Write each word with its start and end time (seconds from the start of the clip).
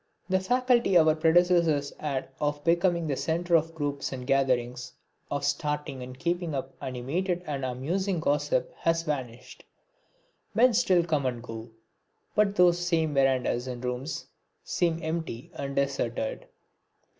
The 0.29 0.39
faculty 0.39 0.97
our 0.97 1.13
predecessors 1.13 1.93
had 1.99 2.27
of 2.39 2.63
becoming 2.63 3.05
the 3.05 3.15
centre 3.15 3.53
of 3.55 3.75
groups 3.75 4.11
and 4.11 4.25
gatherings, 4.25 4.91
of 5.29 5.45
starting 5.45 6.01
and 6.01 6.17
keeping 6.17 6.55
up 6.55 6.73
animated 6.81 7.43
and 7.45 7.63
amusing 7.63 8.19
gossip, 8.19 8.73
has 8.77 9.03
vanished. 9.03 9.63
Men 10.55 10.73
still 10.73 11.03
come 11.03 11.27
and 11.27 11.43
go, 11.43 11.69
but 12.33 12.55
those 12.55 12.79
same 12.79 13.13
verandahs 13.13 13.67
and 13.67 13.85
rooms 13.85 14.25
seem 14.63 14.97
empty 15.03 15.51
and 15.53 15.75
deserted. 15.75 16.47